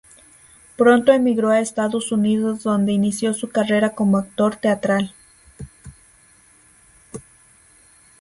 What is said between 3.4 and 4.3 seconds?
carrera como